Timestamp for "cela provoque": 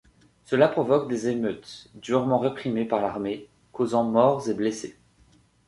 0.45-1.07